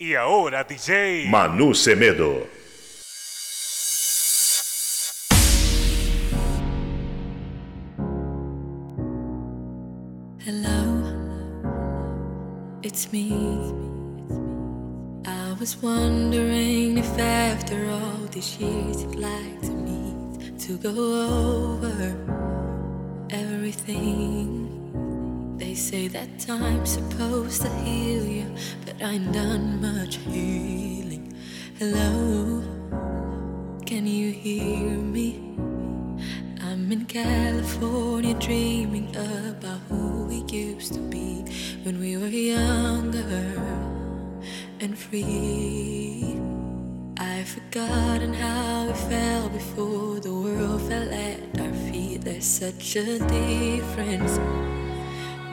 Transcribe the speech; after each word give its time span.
E 0.00 0.14
agora, 0.14 0.62
DJ 0.62 1.26
Manu 1.26 1.74
Semedo. 1.74 2.48
Hello, 10.38 11.02
it's 12.80 13.10
me. 13.10 13.32
I 15.26 15.56
was 15.58 15.76
wondering 15.82 16.98
if 16.98 17.18
after 17.18 17.90
all 17.90 18.24
these 18.30 18.56
years 18.56 19.02
you'd 19.02 19.16
like 19.16 19.60
to 19.62 19.72
meet 19.72 20.60
to 20.60 20.78
go 20.78 20.94
over 20.94 22.16
everything 23.30 24.68
say 25.78 26.08
that 26.08 26.40
time's 26.40 26.90
supposed 26.90 27.62
to 27.62 27.70
heal 27.70 28.24
you, 28.24 28.46
but 28.84 29.00
I 29.00 29.12
ain't 29.12 29.32
done 29.32 29.80
much 29.80 30.16
healing. 30.16 31.32
Hello, 31.78 32.62
can 33.86 34.04
you 34.04 34.32
hear 34.32 34.98
me? 34.98 35.54
I'm 36.60 36.90
in 36.90 37.04
California 37.06 38.34
dreaming 38.34 39.14
about 39.14 39.78
who 39.88 40.24
we 40.24 40.42
used 40.52 40.94
to 40.94 40.98
be 40.98 41.44
when 41.84 42.00
we 42.00 42.16
were 42.16 42.26
younger 42.26 43.62
and 44.80 44.98
free. 44.98 46.40
I've 47.18 47.48
forgotten 47.48 48.34
how 48.34 48.86
we 48.88 48.94
felt 48.94 49.52
before 49.52 50.18
the 50.18 50.34
world 50.34 50.82
fell 50.82 51.08
at 51.08 51.60
our 51.60 51.72
feet. 51.86 52.22
There's 52.22 52.44
such 52.44 52.96
a 52.96 53.20
difference 53.20 54.40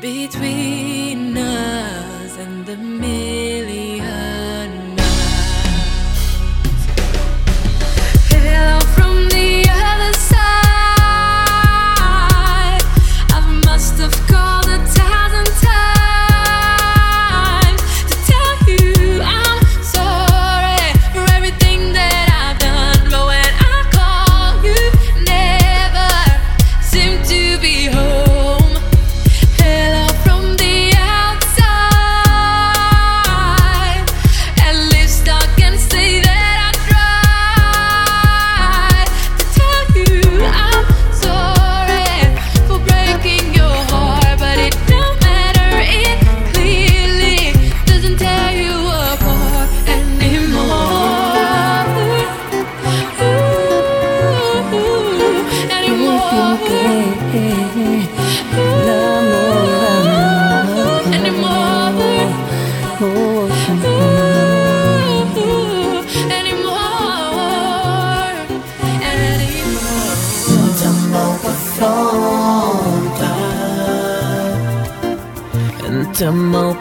between 0.05 1.35
us 1.35 2.37
and 2.37 2.63
the 2.63 2.77
millions. 2.77 4.34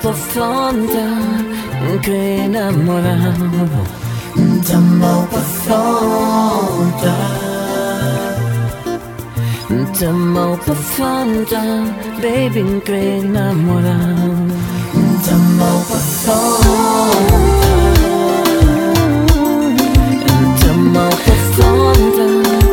troppo 0.04 0.19
fonte 0.19 1.03
che 2.00 2.42
innamoravo 2.44 4.03
Troppo 4.62 5.38
fonte 5.38 7.12
Troppo 9.93 10.75
fonte 10.75 11.59
baby 12.20 12.82
che 12.82 12.97
innamoravo 12.97 14.53
Troppo 15.22 15.94
fonte 15.94 16.53
Troppo 20.59 21.32
fonte 21.56 22.63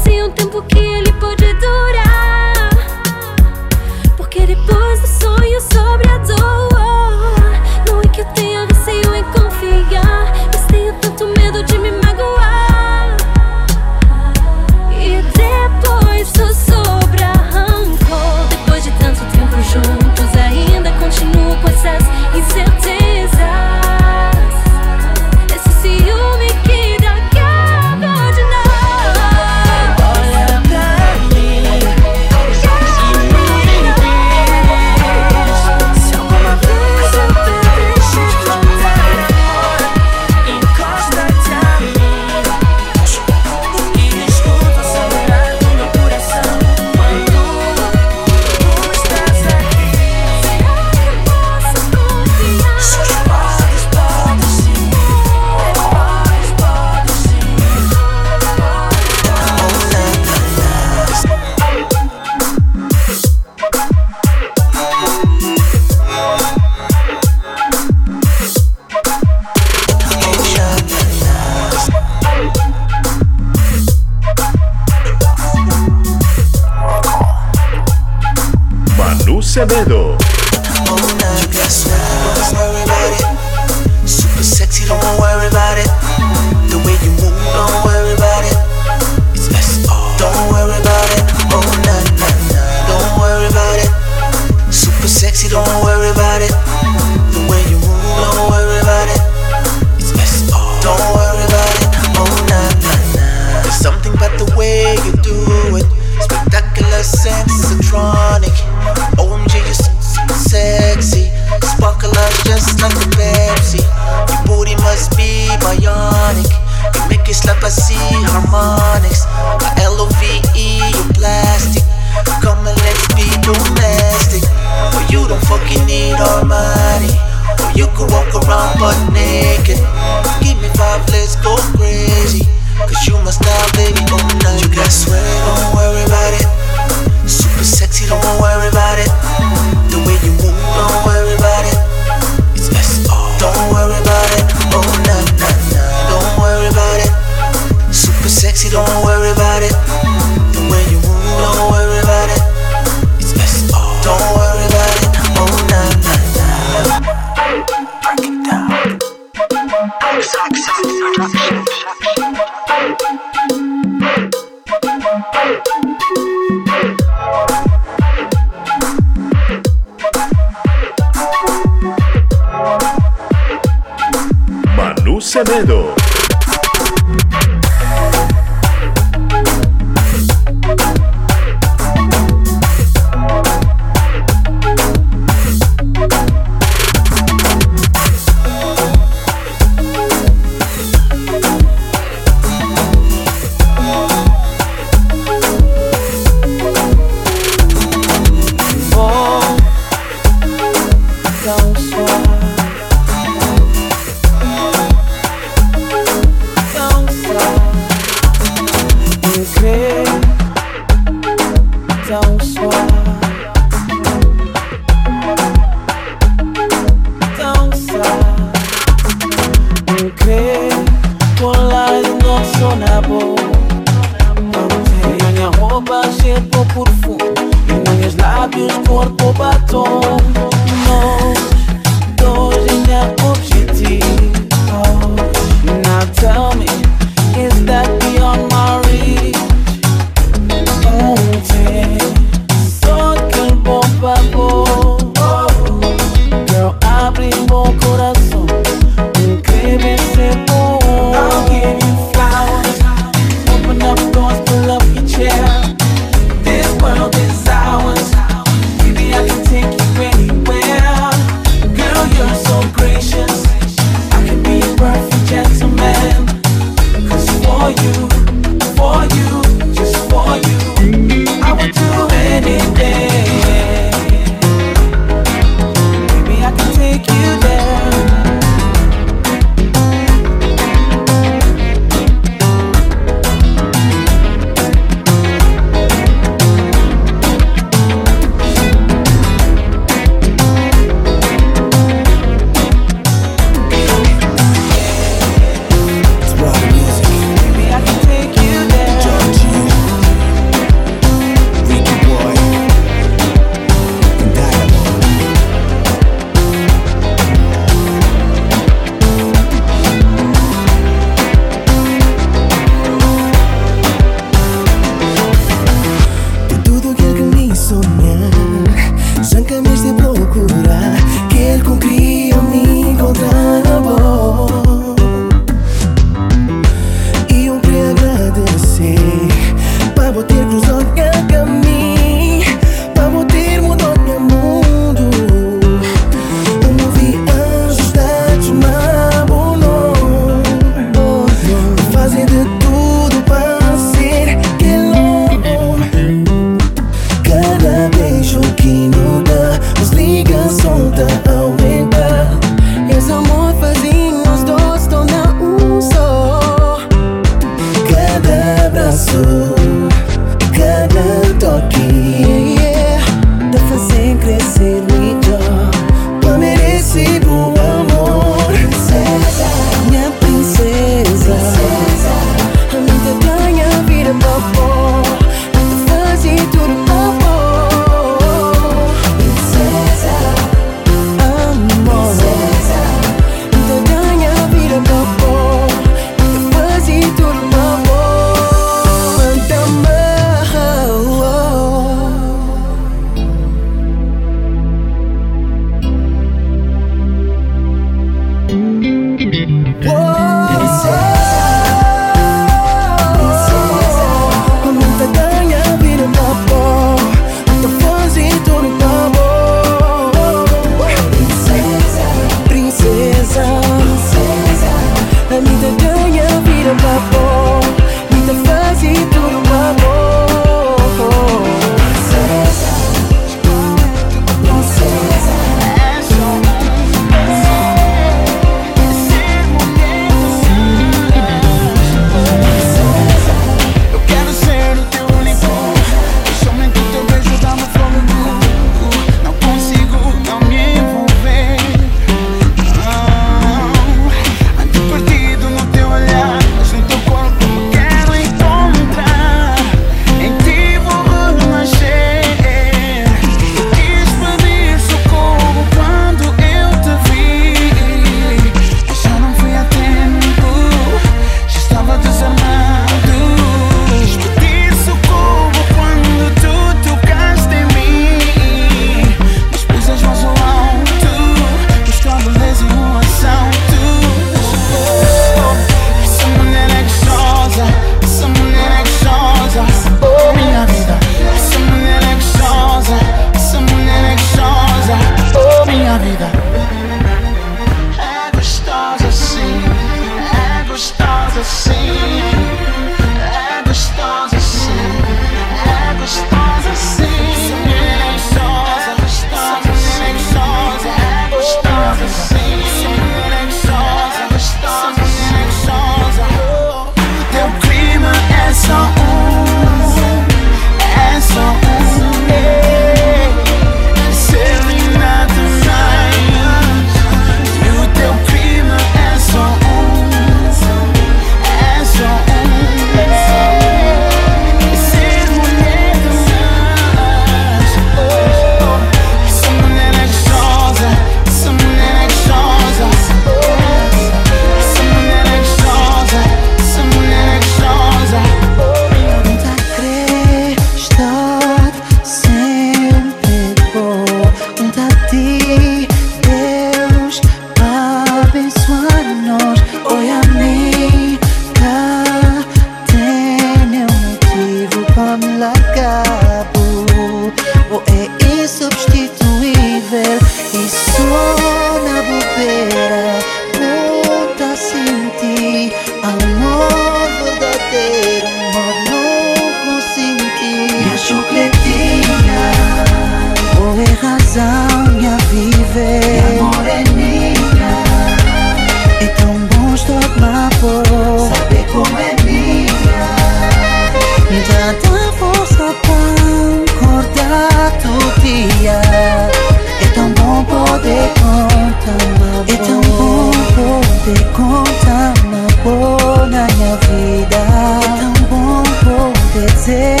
Pergunta 594.03 595.13
uma 595.23 595.47
boa 595.63 596.25
na 596.25 596.47
minha 596.55 596.75
vida 596.77 597.37
É 597.85 597.99
tão 597.99 598.13
bom 598.29 598.63
poder 598.83 599.51
dizer 599.53 600.00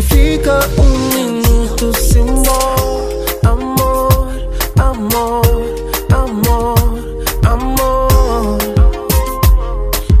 E 0.00 0.02
fica 0.02 0.58
um 0.78 1.14
minuto 1.14 1.92
sem 2.00 2.24
amor, 3.44 4.32
amor, 4.78 5.42
amor, 6.10 6.74
amor. 7.44 8.58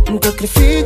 Nunca 0.06 0.32
crifica. 0.32 0.79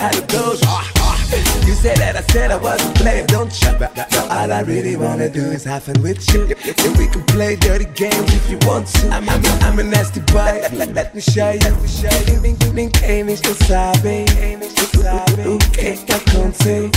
how 0.00 0.08
it 0.08 0.26
goes. 0.28 0.60
You 1.66 1.74
say 1.74 1.94
that 1.94 2.16
I 2.16 2.22
said 2.32 2.50
I 2.50 2.56
wasn't 2.56 2.96
playing, 2.96 3.26
don't 3.26 3.52
you? 3.62 3.70
So 4.10 4.20
all 4.28 4.50
I 4.50 4.62
really 4.62 4.96
wanna 4.96 5.28
do 5.28 5.44
is 5.52 5.64
have 5.64 5.84
fun 5.84 6.00
with 6.02 6.20
you. 6.32 6.42
And 6.84 6.96
we 6.98 7.06
can 7.06 7.22
play 7.24 7.56
dirty 7.56 7.84
games 7.84 8.32
if 8.34 8.50
you 8.50 8.58
want 8.66 8.88
to. 8.96 9.08
I'm, 9.10 9.28
I'm, 9.28 9.42
I'm 9.62 9.78
a 9.78 9.82
nasty 9.84 10.20
boy, 10.32 10.64
let 10.72 11.14
me 11.14 11.20
show 11.20 11.50
you. 11.50 11.60
Ninguém 12.72 13.36
sabe, 13.66 14.24
o 15.46 15.58
que 15.70 15.80
é 15.80 15.96
que 15.96 16.12
acontece 16.12 16.90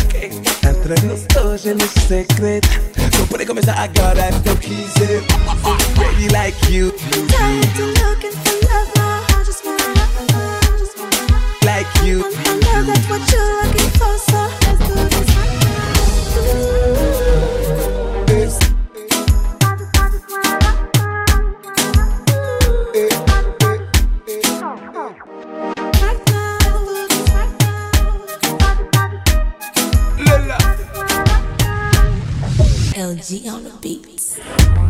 entre 0.68 1.08
nós 1.08 1.26
dois 1.34 1.66
é 1.66 1.74
meu 1.74 1.88
segredo. 1.88 2.68
Não 3.18 3.28
pode 3.28 3.46
começar 3.46 3.74
agora, 3.74 4.30
então 4.30 4.56
quiser. 4.56 5.22
Pretty 5.96 6.30
like 6.34 6.58
you. 6.72 6.92
Tired 7.28 7.74
to 7.76 7.86
look 7.86 8.26
into 8.26 8.68
love 8.68 9.13
like 11.74 11.90
you. 12.04 12.22
I 12.24 12.54
know 12.64 12.84
that's 12.84 13.10
what 13.10 13.22
you're 13.32 13.54
looking 13.64 13.90
for, 13.98 14.14
so 14.30 14.40
let's 14.64 14.82
do 14.88 14.94
this 15.10 15.30
LG 32.96 33.30
on 33.52 33.64
the 33.64 33.72
beats. 33.82 34.83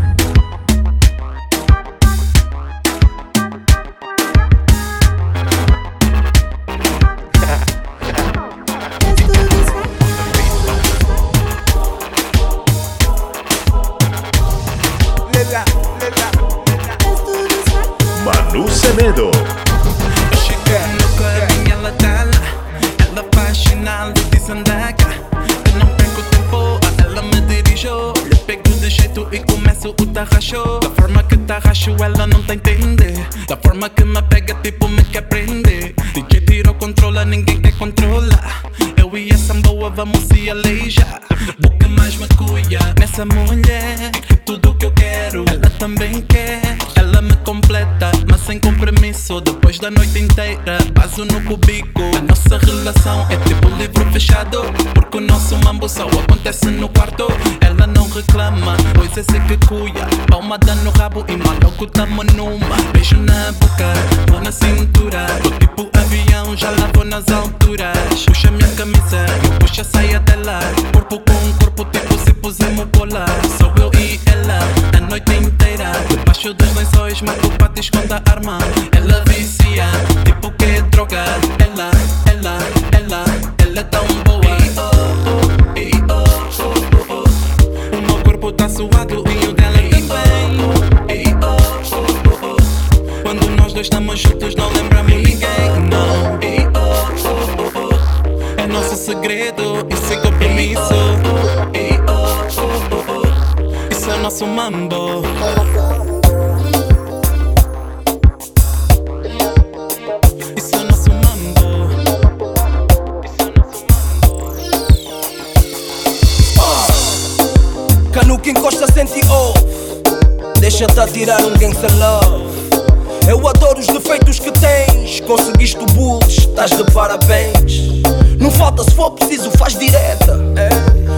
Falta 128.64 128.84
se 128.86 128.92
for 128.92 129.12
preciso, 129.12 129.52
faz 129.58 129.78
direta. 129.78 130.40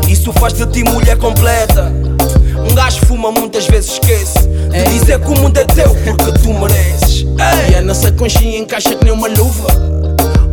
Isso 0.08 0.34
faz 0.34 0.53
de 0.53 0.65
ti 0.65 0.84
mulher 0.84 1.15
completa. 1.17 1.93
Um 2.67 2.73
gajo 2.73 3.05
fuma 3.05 3.31
muitas 3.31 3.67
vezes 3.67 3.91
esquece 3.91 4.47
De 4.47 4.84
dizer 4.86 5.19
que 5.19 5.27
o 5.27 5.38
mundo 5.39 5.55
é 5.55 5.65
teu 5.65 5.93
porque 6.03 6.31
tu 6.39 6.51
mereces. 6.55 7.23
E 7.69 7.75
a 7.75 7.81
nossa 7.81 8.12
conchinha 8.13 8.58
encaixa 8.58 8.95
que 8.95 9.05
nem 9.05 9.13
uma 9.13 9.27
luva. 9.27 9.67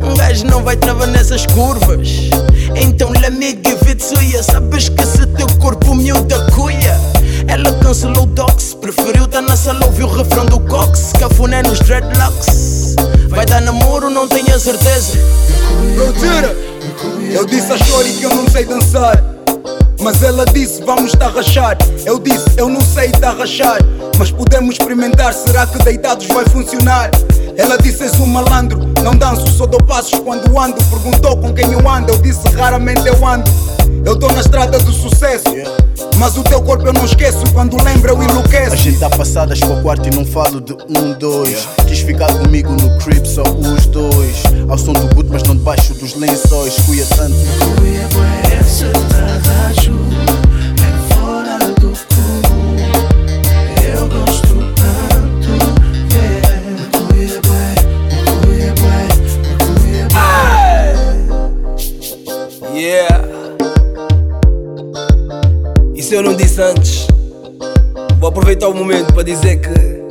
Um 0.05 0.15
gajo 0.15 0.45
não 0.45 0.63
vai 0.63 0.77
travar 0.77 1.09
nessas 1.09 1.47
curvas. 1.47 2.09
Então 2.77 3.11
let 3.23 3.33
me 3.33 3.53
give 3.53 3.89
it 3.89 3.97
to 3.97 4.43
Sabes 4.43 4.91
que 4.91 5.07
se 5.07 5.25
teu 5.29 5.47
corpo 5.59 5.95
miúda 5.95 6.47
cuia 6.55 7.01
Ela 7.49 7.73
cancelou 7.83 8.25
o 8.25 8.27
dox. 8.27 8.75
Preferiu 8.75 9.27
dar 9.27 9.41
na 9.41 9.57
sala 9.57 9.87
ouvir 9.87 10.05
o 10.05 10.15
refrão 10.15 10.45
do 10.45 10.61
Cox. 10.61 11.15
Cafuné 11.19 11.63
nos 11.63 11.79
dreadlocks. 11.79 12.97
Vai 13.29 13.47
dar 13.47 13.63
namoro, 13.63 14.11
não 14.11 14.29
tenho 14.29 14.55
a 14.55 14.59
certeza. 14.59 15.19
Brother, 15.95 16.72
eu 17.33 17.47
disse 17.47 17.73
a 17.73 17.79
Shori 17.79 18.13
que 18.13 18.25
eu 18.25 18.35
não 18.35 18.49
sei 18.49 18.65
dançar. 18.65 19.23
Mas 20.01 20.23
ela 20.23 20.45
disse, 20.47 20.83
vamos 20.83 21.13
tarrachar. 21.13 21.79
Eu 22.05 22.19
disse, 22.19 22.45
eu 22.57 22.69
não 22.69 22.81
sei 22.81 23.11
tarrachar. 23.13 23.79
Mas 24.19 24.31
podemos 24.31 24.75
experimentar, 24.75 25.33
será 25.33 25.67
que 25.67 25.79
deitados 25.79 26.27
vai 26.27 26.45
funcionar? 26.47 27.11
Ela 27.57 27.77
disse, 27.77 28.05
és 28.05 28.19
um 28.19 28.27
malandro, 28.27 28.81
não 29.03 29.15
danço, 29.15 29.47
só 29.49 29.67
dou 29.67 29.83
passos 29.83 30.19
quando 30.21 30.59
ando. 30.59 30.83
Perguntou 30.85 31.37
com 31.37 31.53
quem 31.53 31.73
eu 31.73 31.89
ando, 31.89 32.13
eu 32.13 32.19
disse, 32.19 32.47
raramente 32.49 33.07
eu 33.07 33.27
ando. 33.27 33.51
Eu 34.05 34.17
tô 34.17 34.27
na 34.29 34.41
estrada 34.41 34.79
do 34.79 34.93
sucesso. 34.93 35.45
Mas 36.19 36.37
o 36.37 36.43
teu 36.43 36.61
corpo 36.63 36.87
eu 36.87 36.93
não 36.93 37.05
esqueço, 37.05 37.43
quando 37.53 37.83
lembro 37.83 38.13
eu 38.13 38.23
enlouqueço. 38.23 38.73
A 38.73 38.77
gente 38.77 38.99
tá 38.99 39.11
passadas 39.11 39.61
para 39.61 39.73
o 39.73 39.83
quarto 39.83 40.09
e 40.09 40.15
não 40.15 40.25
falo 40.25 40.61
de 40.61 40.73
um, 40.73 41.13
dois. 41.19 41.69
Quis 41.87 42.01
ficar 42.01 42.33
comigo 42.33 42.71
no 42.73 42.99
crib, 42.99 43.25
só 43.27 43.43
os 43.43 43.87
dois. 43.87 44.43
Ao 44.69 44.79
som 44.79 44.93
do 44.93 45.07
boot, 45.15 45.29
mas 45.31 45.43
não 45.43 45.57
debaixo 45.57 45.95
dos 45.95 46.15
lençóis. 46.15 46.75
Cuia 46.87 47.07
tanto. 47.07 47.37
Esse 48.61 48.85
Yeah. 62.93 63.25
Isso 65.95 66.15
eu 66.15 66.23
não 66.23 66.37
disse 66.37 66.61
antes. 66.61 67.07
Vou 68.19 68.29
aproveitar 68.29 68.69
o 68.69 68.75
momento 68.75 69.15
para 69.15 69.23
dizer 69.23 69.63
que 69.63 70.03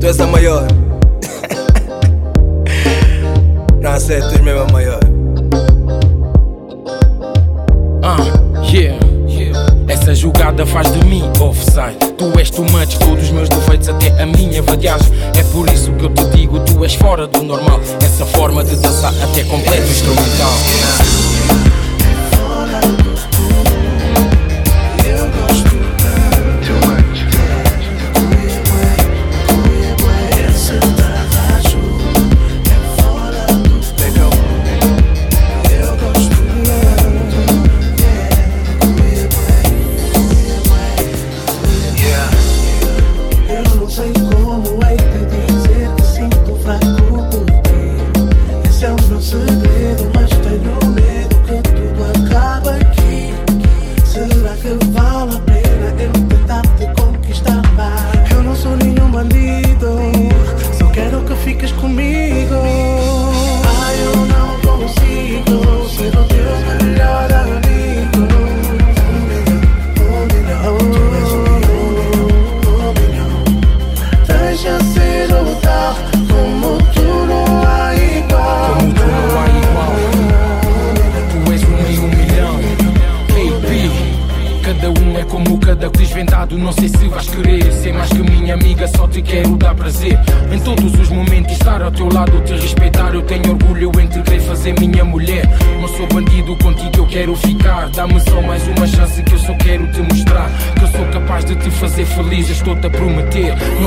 Tu 0.00 0.06
és 0.06 0.18
a 0.18 0.26
maior. 0.26 0.66
Não, 3.82 4.00
sério, 4.00 4.26
tu 4.30 4.34
és 4.36 4.40
mesmo 4.40 4.62
a 4.62 4.72
maior. 4.72 5.00
Ah, 8.02 8.16
yeah. 8.72 9.11
Essa 10.02 10.16
jogada 10.16 10.66
faz 10.66 10.90
de 10.90 10.98
mim 11.06 11.22
offside. 11.38 11.96
Tu 12.18 12.36
és 12.36 12.50
too 12.50 12.64
much, 12.72 12.98
todos 12.98 13.22
os 13.22 13.30
meus 13.30 13.48
defeitos, 13.48 13.88
até 13.88 14.08
a 14.20 14.26
minha 14.26 14.60
vadiagem. 14.60 15.06
É 15.38 15.44
por 15.52 15.72
isso 15.72 15.92
que 15.92 16.04
eu 16.04 16.10
te 16.10 16.24
digo, 16.36 16.58
tu 16.58 16.84
és 16.84 16.92
fora 16.92 17.28
do 17.28 17.40
normal. 17.44 17.80
Essa 18.04 18.26
forma 18.26 18.64
de 18.64 18.74
dançar 18.74 19.14
até 19.22 19.44
completo 19.44 19.86
instrumental. 19.88 21.61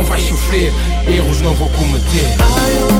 Vais 0.06 0.22
sofrer. 0.22 0.72
Erros 1.08 1.42
não 1.42 1.54
vou 1.54 1.70
cometer. 1.70 2.95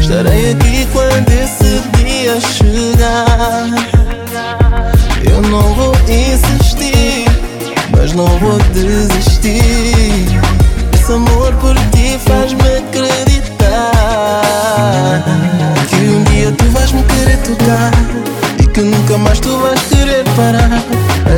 Estarei 0.00 0.50
aqui 0.52 0.88
quando 0.92 1.30
esse 1.30 1.80
dia 1.98 2.40
chegar. 2.40 3.70
Eu 5.24 5.40
não 5.42 5.74
vou 5.74 5.94
insistir, 6.08 7.26
mas 7.96 8.12
não 8.12 8.26
vou 8.38 8.58
desistir. 8.74 10.26
Esse 10.92 11.12
amor 11.12 11.52
por 11.54 11.76
ti 11.92 12.18
faz-me 12.26 12.60
acreditar 12.78 13.52
que 15.88 15.96
um 15.96 16.24
dia 16.24 16.52
tu 16.52 16.64
vais 16.70 16.92
me 16.92 17.02
querer 17.04 17.38
tocar 17.38 17.92
e 18.60 18.66
que 18.66 18.80
nunca 18.80 19.16
mais 19.18 19.38
tu 19.38 19.56
vais 19.58 19.80
querer 19.82 20.24
parar. 20.36 20.82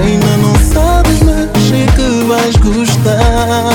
Ainda 0.03 0.37
não 0.39 0.55
sabes, 0.57 1.21
mas 1.23 1.51
sei 1.69 1.87
que 1.95 2.25
vais 2.27 2.57
gostar. 2.57 3.73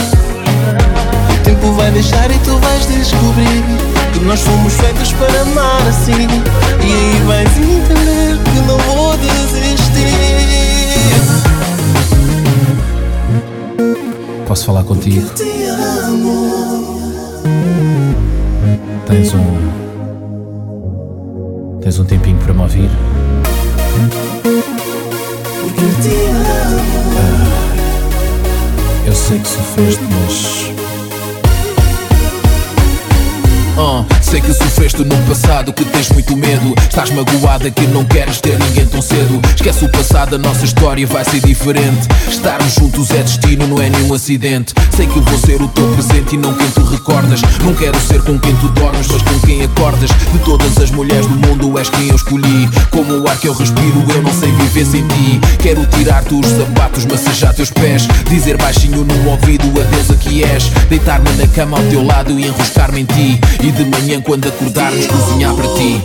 O 1.29 1.43
tempo 1.43 1.71
vai 1.73 1.91
deixar 1.91 2.31
e 2.31 2.37
tu 2.39 2.57
vais 2.57 2.85
descobrir 2.87 3.96
que 4.13 4.19
nós 4.19 4.41
fomos 4.41 4.73
feitos 4.73 5.13
para 5.13 5.41
amar 5.41 5.87
assim. 5.87 6.27
E 6.81 6.93
aí 6.93 7.21
vais 7.25 7.57
entender 7.57 8.37
que 8.43 8.59
não 8.67 8.77
vou 8.79 9.17
desistir. 9.17 9.77
Posso 14.47 14.65
falar 14.65 14.83
contigo? 14.83 15.29
Te 15.35 15.65
amo. 15.65 16.97
Tens 19.05 19.33
um. 19.33 19.57
Tens 21.81 21.99
um 21.99 22.05
tempinho 22.05 22.37
para 22.37 22.53
me 22.53 22.61
ouvir? 22.61 22.89
Porque 25.61 25.85
te 26.01 26.15
amo. 26.29 27.07
Eu 29.05 29.15
sei 29.15 29.39
que 29.39 29.47
sofreste, 29.47 30.03
mas. 30.03 30.86
Sei 34.27 34.41
que 34.41 34.53
sofreste 34.53 35.05
no 35.05 35.15
passado, 35.25 35.71
que 35.71 35.85
tens 35.85 36.09
muito 36.09 36.35
medo. 36.35 36.75
Estás 36.89 37.09
magoada 37.11 37.71
que 37.71 37.87
não 37.87 38.03
queres 38.03 38.41
ter 38.41 38.59
ninguém 38.59 38.85
tão 38.85 39.01
cedo. 39.01 39.39
Esquece 39.55 39.85
o 39.85 39.89
passado, 39.89 40.35
a 40.35 40.37
nossa 40.37 40.65
história 40.65 41.07
vai 41.07 41.23
ser 41.23 41.39
diferente. 41.39 42.07
Estarmos 42.27 42.73
juntos 42.73 43.09
é 43.11 43.23
destino, 43.23 43.65
não 43.67 43.81
é 43.81 43.89
nenhum 43.89 44.13
acidente. 44.13 44.73
Sei 44.95 45.07
que 45.07 45.19
vou 45.19 45.39
ser 45.39 45.61
o 45.61 45.67
teu 45.69 45.87
presente 45.93 46.35
e 46.35 46.37
não 46.37 46.53
quem 46.53 46.69
tu 46.71 46.83
recordas. 46.83 47.41
Não 47.63 47.73
quero 47.73 47.97
ser 48.01 48.21
com 48.21 48.37
quem 48.37 48.53
tu 48.57 48.67
dormes, 48.69 49.07
mas 49.07 49.21
com 49.21 49.39
quem 49.47 49.63
acordas. 49.63 50.09
De 50.09 50.39
todas 50.39 50.77
as 50.77 50.91
mulheres 50.91 51.25
do 51.25 51.47
mundo, 51.47 51.79
és 51.79 51.89
quem 51.89 52.09
eu 52.09 52.15
escolhi. 52.15 52.69
Como 52.91 53.21
o 53.21 53.29
ar 53.29 53.37
que 53.37 53.47
eu 53.47 53.53
respiro, 53.53 54.03
eu 54.13 54.21
não 54.21 54.33
sei 54.33 54.51
viver 54.51 54.85
sem 54.85 55.07
ti. 55.07 55.39
Quero 55.59 55.85
tirar-te 55.85 56.33
os 56.33 56.47
sapatos, 56.47 57.05
massajar 57.05 57.53
teus 57.53 57.69
pés. 57.69 58.05
Dizer 58.29 58.57
baixinho 58.57 59.05
no 59.05 59.29
ouvido 59.29 59.67
a 59.79 59.83
deusa 59.85 60.15
que 60.15 60.43
és. 60.43 60.65
Deitar-me 60.89 61.29
na 61.31 61.47
cama 61.47 61.77
ao 61.77 61.83
teu 61.85 62.03
lado 62.03 62.37
e 62.37 62.45
enroscar-me 62.45 63.01
em 63.01 63.05
ti. 63.05 63.39
E 63.63 63.71
de 63.71 63.85
manhã, 63.85 64.16
quando 64.21 64.47
acordarmos, 64.47 65.07
cozinhar 65.07 65.53
para 65.55 65.67
ti. 65.75 66.01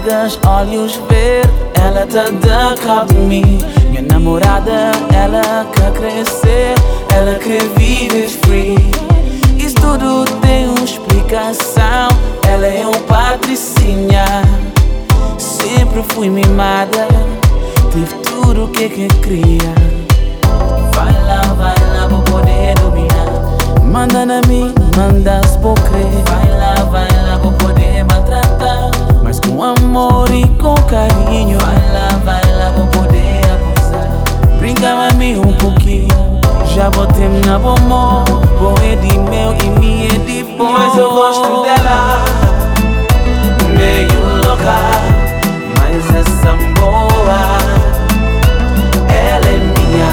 Largas, 0.00 0.38
olhos 0.46 0.96
verdes, 1.08 1.50
ela 1.74 2.06
tá 2.06 2.30
da 2.30 2.74
cabo. 2.82 3.14
Minha 3.14 4.02
namorada, 4.10 4.92
ela 5.14 5.66
quer 5.72 5.92
crescer, 5.92 6.74
ela 7.14 7.34
quer 7.38 7.62
viver 7.76 8.28
free. 8.28 8.76
Isso 9.58 9.74
tudo 9.76 10.24
tem 10.40 10.68
uma 10.68 10.84
explicação, 10.84 12.08
ela 12.48 12.66
é 12.66 12.86
um 12.86 13.02
patricinha. 13.02 14.24
Sempre 15.38 16.02
fui 16.14 16.28
mimada, 16.28 17.06
tive 17.92 18.14
tudo 18.22 18.64
o 18.64 18.68
que 18.68 18.88
que 18.88 19.08
queria. 19.20 19.74
Vai 20.94 21.12
lá, 21.24 21.42
vai 21.54 21.76
lá, 21.94 22.06
vou 22.08 22.22
poder 22.22 22.74
dominar. 22.76 23.84
Manda 23.84 24.24
na 24.24 24.40
mim, 24.46 24.72
manda 24.96 25.46
se 25.46 25.58
vou 25.58 25.74
crer. 25.74 26.06
Vai 26.26 26.58
lá, 26.58 26.74
vai 26.84 27.08
lá, 27.26 27.38
vou 27.38 27.52
poder 27.52 28.04
maltratar. 28.04 28.89
Com 29.60 29.64
amor 29.64 30.30
e 30.30 30.46
com 30.56 30.74
carinho. 30.86 31.58
Vai 31.58 31.92
lá, 31.92 32.08
vai 32.24 32.40
lá, 32.56 32.70
vou 32.70 32.86
poder 32.86 33.42
abusar. 33.44 34.08
Brinca 34.58 34.88
a 34.88 35.12
mim 35.12 35.36
um 35.36 35.52
pouquinho. 35.52 36.08
Já 36.74 36.88
botei 36.88 37.28
na 37.46 37.58
bomba. 37.58 38.24
Bom 38.58 38.74
é 38.82 38.96
de 38.96 39.18
mel 39.18 39.54
e 39.62 39.68
me 39.78 40.06
é 40.06 40.18
de 40.20 40.44
bom. 40.56 40.72
Mas 40.72 40.96
eu 40.96 41.10
gosto 41.10 41.62
dela. 41.62 42.24
Meio 43.76 44.46
louca. 44.46 44.78
Mas 45.78 46.08
essa 46.08 46.52
boa. 46.80 47.40
Ela 49.12 49.46
é 49.46 49.58
minha. 49.76 50.10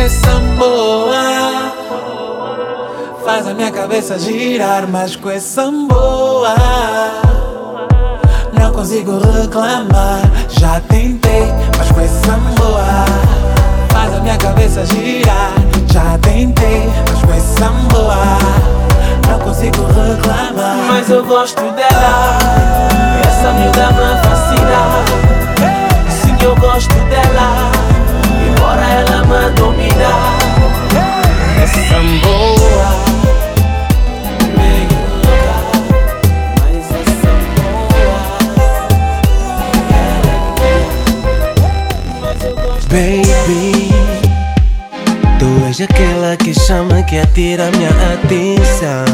Essa 0.00 0.38
boa 0.56 1.72
faz 3.24 3.48
a 3.48 3.54
minha 3.54 3.72
cabeça 3.72 4.16
girar, 4.16 4.86
mas 4.86 5.16
com 5.16 5.28
essa 5.28 5.68
boa 5.72 7.23
não 8.64 8.72
consigo 8.72 9.18
reclamar. 9.18 10.20
Já 10.48 10.80
tentei, 10.88 11.52
mas 11.76 11.92
com 11.92 12.00
essa 12.00 12.32
boa 12.56 13.04
faz 13.92 14.14
a 14.14 14.20
minha 14.20 14.38
cabeça 14.38 14.86
girar. 14.86 15.52
Já 15.92 16.18
tentei, 16.18 16.90
mas 17.10 17.22
com 17.22 17.32
essa 17.32 17.70
boa 17.90 18.38
não 19.28 19.38
consigo 19.40 19.84
reclamar. 19.86 20.76
Mas 20.88 21.10
eu 21.10 21.24
gosto 21.24 21.60
dela 21.60 22.38
Essa 23.28 23.52
miúda 23.52 23.86
me 23.92 24.28
fascina 24.28 24.80
Sim, 26.08 26.36
eu 26.42 26.56
gosto 26.56 26.94
dela 26.94 27.70
Embora 28.48 28.82
ela 28.82 29.22
me 29.24 29.54
domina 29.54 30.08
Essa 31.62 32.00
boa 32.22 33.13
Baby, 42.94 43.90
tu 45.40 45.66
és 45.66 45.80
aquela 45.80 46.36
que 46.36 46.54
chama 46.54 47.02
que 47.02 47.18
atira 47.18 47.68
minha 47.72 47.90
atenção. 48.14 49.04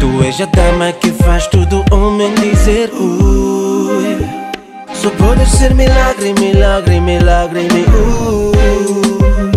Tu 0.00 0.24
és 0.24 0.40
a 0.40 0.46
dama 0.46 0.90
que 0.92 1.12
faz 1.12 1.46
tudo 1.48 1.84
homem 1.92 2.34
dizer 2.36 2.90
ui. 2.94 4.26
Só 4.94 5.10
podes 5.10 5.50
ser 5.50 5.74
milagre, 5.74 6.32
milagre, 6.40 6.98
milagre, 6.98 7.68
mi 7.74 7.84
ui. 7.92 9.52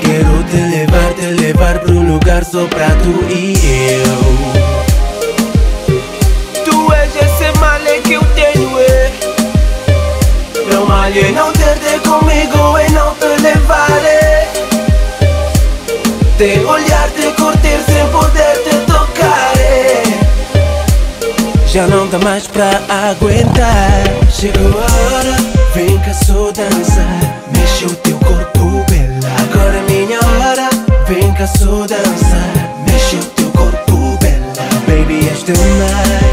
Quero 0.00 0.42
te 0.50 0.60
levar, 0.74 1.12
te 1.12 1.26
levar 1.26 1.90
um 1.90 2.10
lugar 2.10 2.42
só 2.42 2.64
pra 2.68 2.88
tu 3.02 3.22
e 3.30 3.52
eu. 4.00 4.61
Não 10.74 11.52
ter 11.52 11.78
te 11.78 11.98
comigo 12.08 12.78
e 12.78 12.90
não 12.92 13.14
te 13.16 13.26
levar. 13.42 14.02
Te 16.38 16.58
olhar, 16.64 17.10
te 17.10 17.30
curtir 17.40 17.78
sem 17.86 18.06
poder 18.08 18.62
te 18.64 18.76
tocar. 18.86 19.52
Já 21.66 21.86
não 21.86 22.06
dá 22.08 22.18
mais 22.20 22.46
pra 22.46 22.80
aguentar. 23.10 24.04
Chegou 24.30 24.70
a 24.70 25.16
hora, 25.16 25.36
vem 25.74 25.98
cá 25.98 26.14
só 26.14 26.50
dançar. 26.50 27.42
Mexe 27.54 27.84
o 27.84 27.94
teu 27.96 28.16
corpo, 28.18 28.84
bela. 28.88 29.34
Agora 29.42 29.76
é 29.76 29.82
minha 29.90 30.18
hora, 30.18 30.70
vem 31.06 31.32
cá 31.34 31.46
só 31.46 31.86
dançar. 31.86 32.84
Mexe 32.86 33.16
o 33.16 33.24
teu 33.24 33.50
corpo, 33.50 34.18
bela. 34.20 34.52
Baby, 34.86 35.28
és 35.28 35.44
demais, 35.44 35.58
demais 35.58 36.31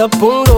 Tá 0.00 0.06
Essa 0.06 0.16
bunda 0.16 0.49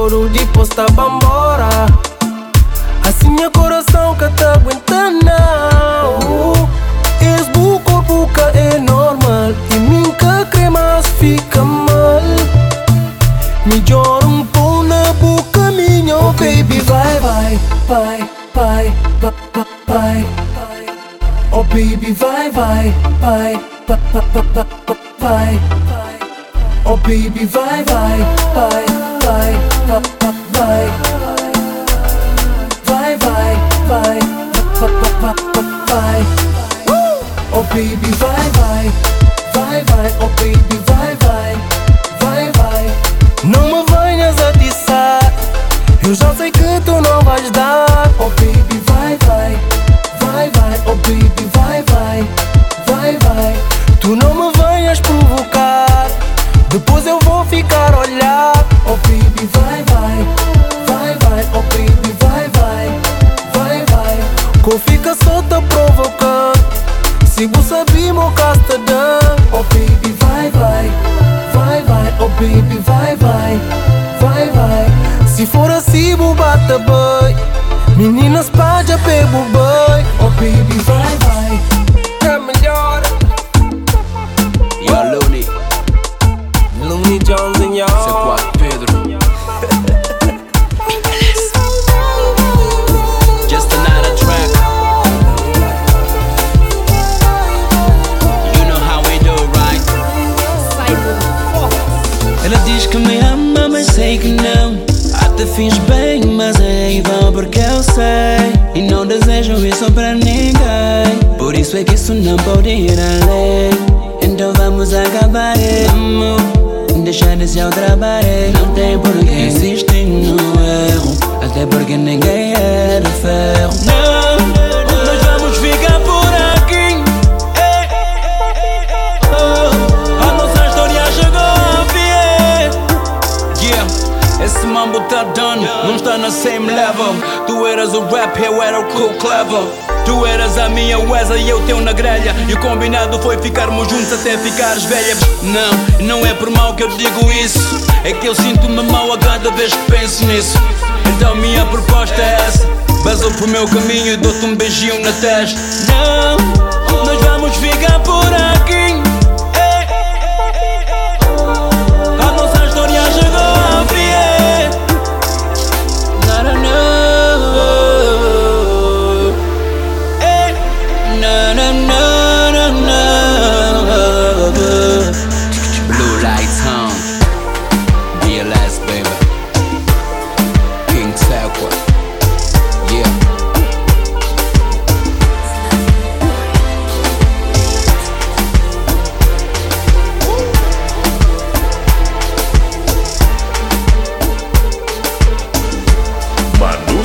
pro 153.42 153.50
meu 153.50 153.66
caminho, 153.66 154.16
dou-te 154.18 154.44
um 154.44 154.54
beijinho 154.54 155.00
na 155.00 155.12
testa. 155.14 155.58
Não. 155.88 156.71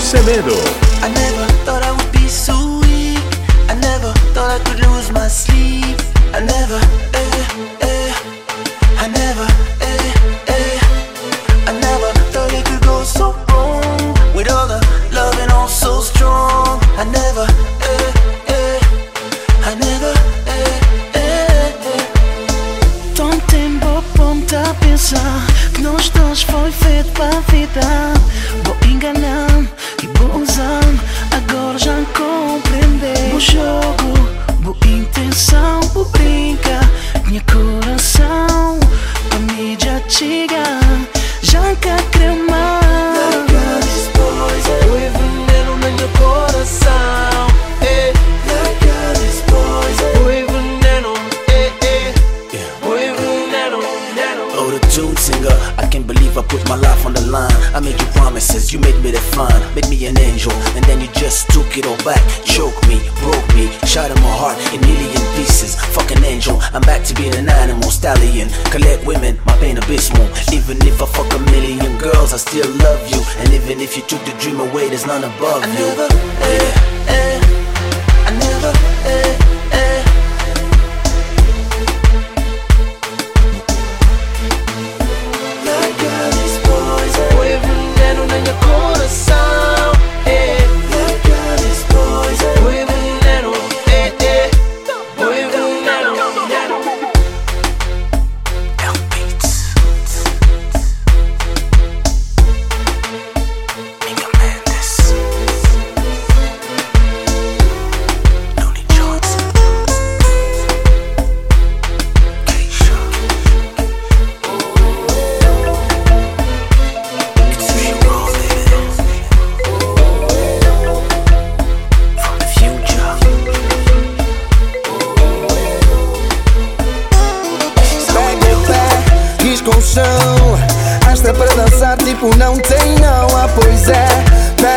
Semedo. 0.08 0.56
I 1.04 1.10
never 1.10 1.46
thought 1.66 1.84
I 1.84 1.92
would 1.92 2.12
be 2.14 2.30
so 2.30 2.56
weak. 2.80 3.20
I 3.68 3.74
never 3.74 4.14
thought 4.34 4.52
I 4.56 4.64
could 4.64 4.80
lose 4.80 5.12
my 5.12 5.28
sleep. 5.28 6.00
I 6.34 6.40
never, 6.40 6.80
eh. 7.14 7.77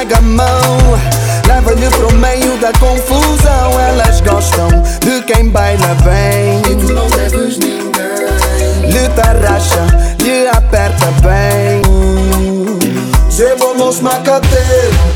pega 0.01 0.17
a 0.17 0.23
mão, 0.23 0.79
leva-lhe 1.47 1.89
pro 1.91 2.13
meio 2.15 2.57
da 2.59 2.73
confusão. 2.79 3.79
Elas 3.89 4.21
gostam 4.23 4.69
de 5.01 5.23
quem 5.23 5.51
baila 5.51 5.95
bem. 6.03 6.63
E 6.73 6.77
tu 6.77 6.93
não 6.93 7.07
deves 7.11 7.59
ninguém. 7.59 8.91
Lhe 8.91 9.09
tarraxa, 9.11 9.87
lhe 10.23 10.49
aperta 10.49 11.07
bem. 11.21 11.83
Zevonos 13.31 14.01
macate, 14.01 14.49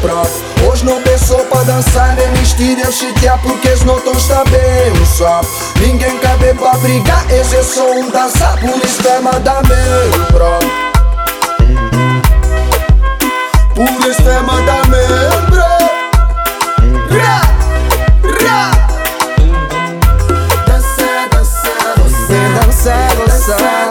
bro. 0.03 0.23
Hoje 0.69 0.85
não 0.85 1.01
pensou 1.03 1.39
pra 1.47 1.63
dançar, 1.63 2.15
nem 2.17 2.29
vestir, 2.35 2.79
eu 2.79 2.93
chitear 2.93 3.39
porque 3.43 3.69
eles 3.69 3.85
não 3.85 3.97
estão 3.99 4.15
sabendo, 4.15 5.07
sabe? 5.07 5.47
Ninguém 5.81 6.19
cabe 6.19 6.53
pra 6.55 6.75
brigar, 6.79 7.25
esse 7.31 7.57
é 7.57 7.63
só 7.63 7.91
um 7.91 8.11
dançar, 8.11 8.59
por 8.59 8.77
isso 8.85 9.09
é 9.09 9.21
mandar 9.21 9.63
meu, 9.67 10.27
pronto. 10.27 10.84
Puro 13.75 14.09
extremadamente 14.09 15.13
Ra, 17.11 17.41
ra. 18.41 18.71
Dança, 20.67 21.29
dança, 21.33 21.73
dança 21.97 22.35
Dança, 22.55 22.95
dança, 23.27 23.57
dança. 23.57 23.84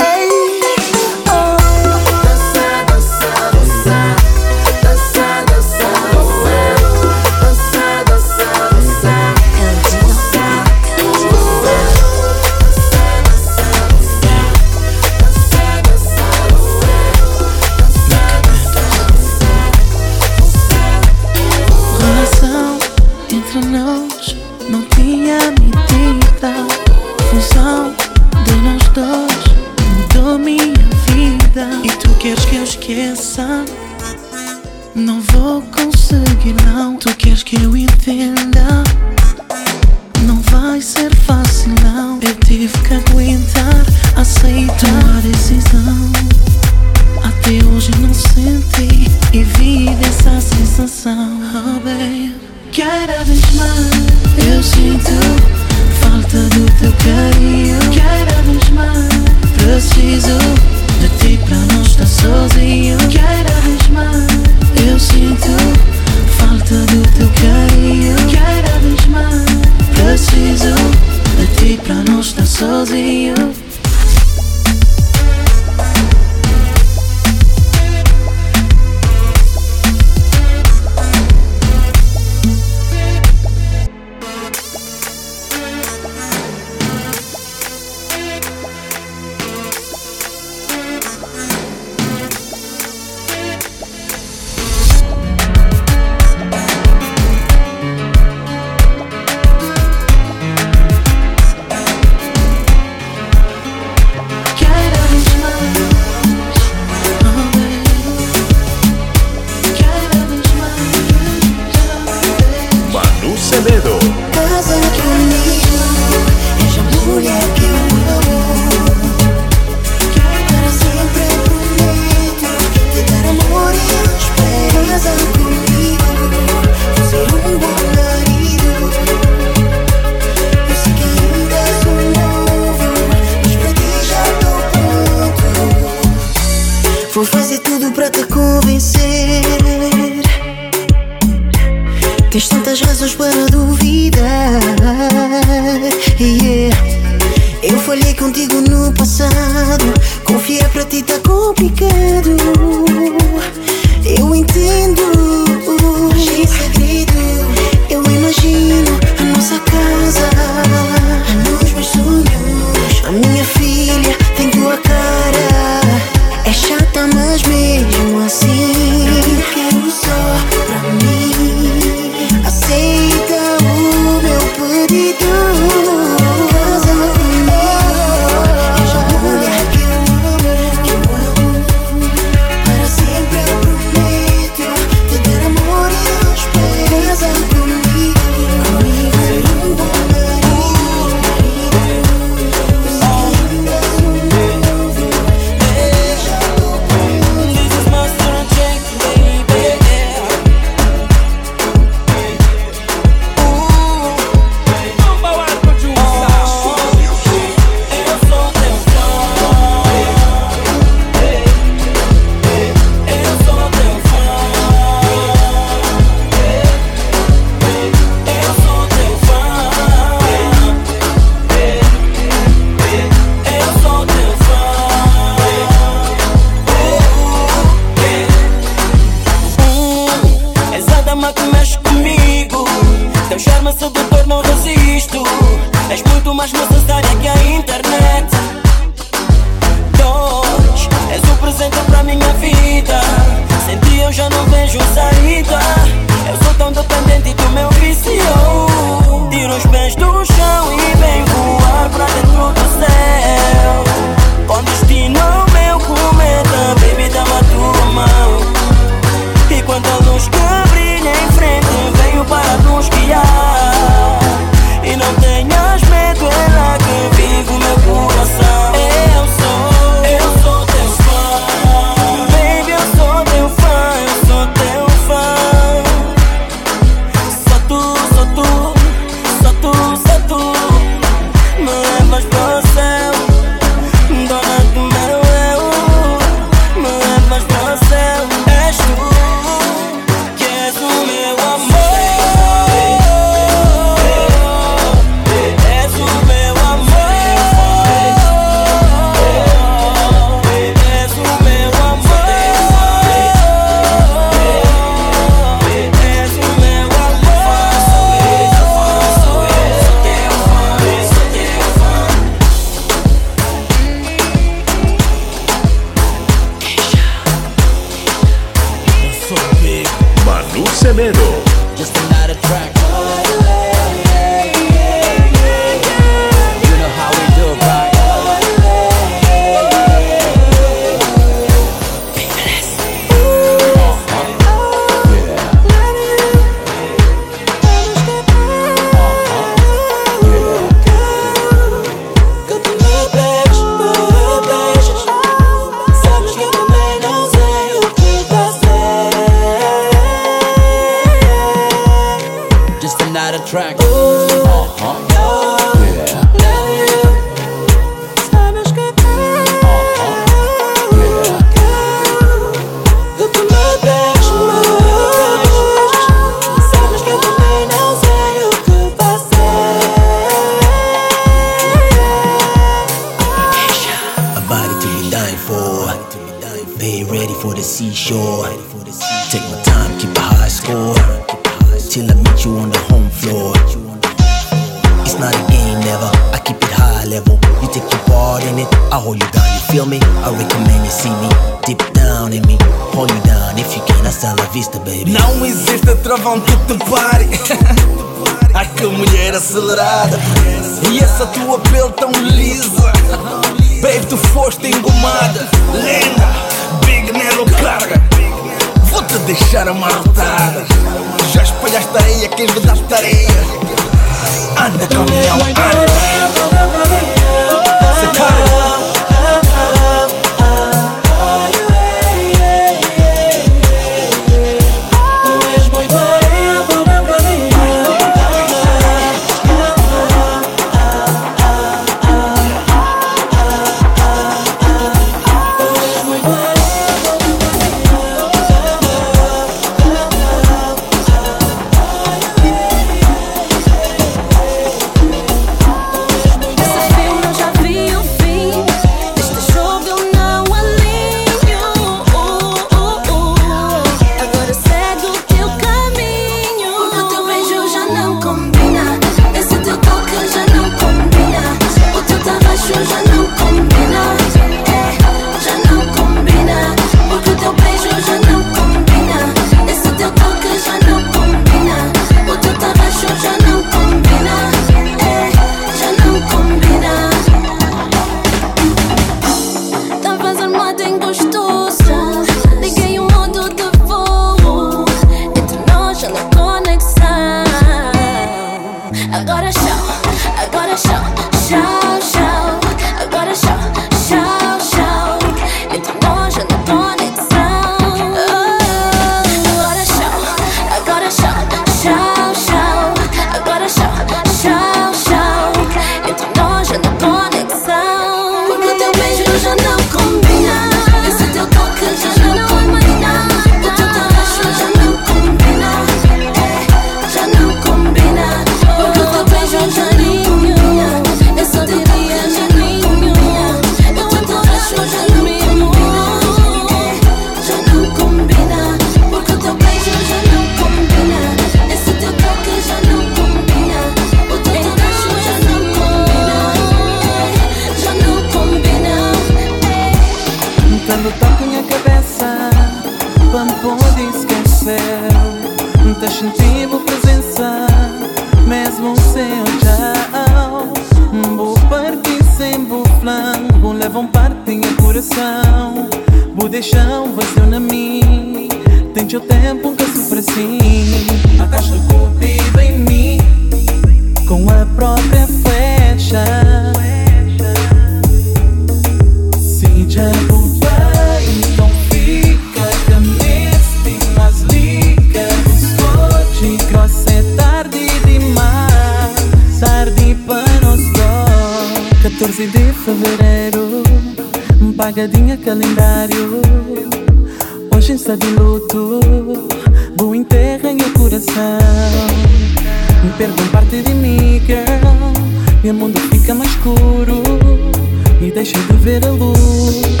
E 598.41 598.43
deixa 598.43 598.57
de 598.57 598.73
ver 598.77 599.05
a 599.05 599.11
luz 599.11 600.00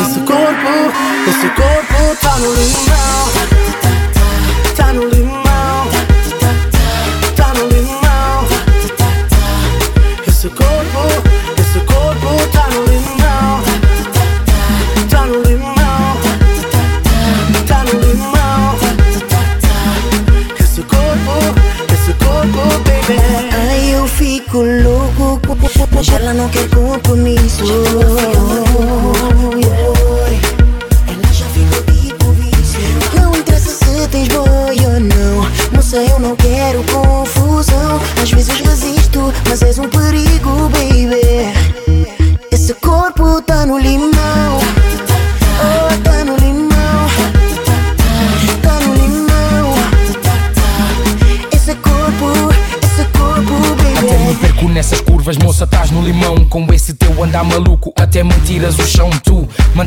esse 0.00 0.20
corpo, 0.20 0.92
esse 1.28 1.48
corpo 1.50 2.16
tá 2.20 2.38
no 2.38 2.52
limão 2.52 3.23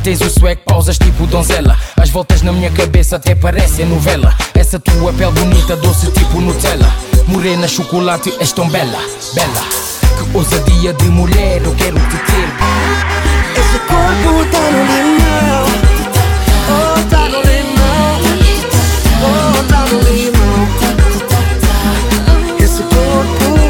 tens 0.07 0.21
o 0.21 0.29
swag, 0.29 0.57
pausas 0.63 0.97
tipo 0.97 1.27
donzela. 1.27 1.77
As 1.97 2.09
voltas 2.09 2.41
na 2.41 2.53
minha 2.53 2.71
cabeça 2.71 3.17
até 3.17 3.35
parecem 3.35 3.85
novela. 3.85 4.33
Essa 4.53 4.79
tua 4.79 5.11
pele 5.11 5.31
bonita, 5.31 5.75
doce 5.75 6.09
tipo 6.11 6.39
Nutella. 6.39 6.89
Morena, 7.27 7.67
chocolate, 7.67 8.33
és 8.39 8.53
tão 8.53 8.69
bela, 8.69 8.99
bela. 9.33 9.63
Que 10.17 10.37
ousadia 10.37 10.93
de 10.93 11.09
mulher, 11.09 11.61
eu 11.61 11.75
quero 11.75 11.99
te 11.99 12.17
ter. 12.19 12.49
Esse 13.59 13.79
corpo 13.79 14.45
tá 14.49 14.71
no 14.71 14.85
limão. 14.93 15.65
Oh, 16.69 17.03
tá 17.09 17.27
no 17.27 17.41
limão. 17.41 18.21
Oh, 19.27 19.63
tá 19.67 19.85
no 19.91 19.99
limão. 20.09 20.67
Esse 22.63 22.81
corpo. 22.83 23.66